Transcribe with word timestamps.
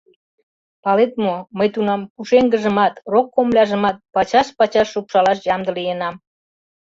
Палет 0.83 1.13
мо, 1.23 1.35
мый 1.57 1.67
тунам 1.73 2.01
пушеҥгыжымат, 2.13 2.93
рок 3.11 3.27
комыляжымат 3.35 3.97
пачаш-пачаш 4.13 4.87
шупшалаш 4.93 5.39
ямде 5.53 5.71
лийынам. 5.77 6.15